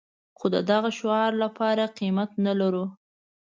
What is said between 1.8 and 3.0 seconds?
قيمت نه لرو.